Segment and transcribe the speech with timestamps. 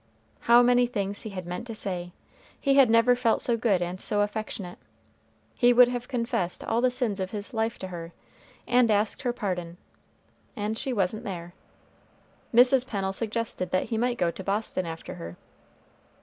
[0.39, 2.11] How many things he had meant to say!
[2.59, 4.79] He had never felt so good and so affectionate.
[5.59, 8.11] He would have confessed all the sins of his life to her,
[8.65, 9.77] and asked her pardon
[10.55, 11.53] and she wasn't there!
[12.51, 12.87] Mrs.
[12.87, 15.37] Pennel suggested that he might go to Boston after her.